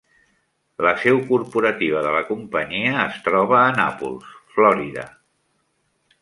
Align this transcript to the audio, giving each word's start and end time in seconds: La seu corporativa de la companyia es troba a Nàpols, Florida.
La 0.85 0.93
seu 1.01 1.19
corporativa 1.27 2.01
de 2.07 2.13
la 2.15 2.23
companyia 2.29 2.95
es 3.03 3.21
troba 3.29 3.61
a 3.61 3.69
Nàpols, 3.77 4.33
Florida. 4.57 5.05